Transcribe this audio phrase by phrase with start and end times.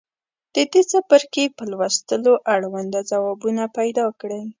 [0.55, 4.41] د دې څپرکي په لوستلو اړونده ځوابونه پیداکړئ.